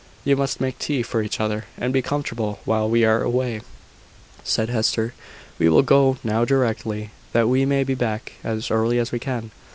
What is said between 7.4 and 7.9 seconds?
we may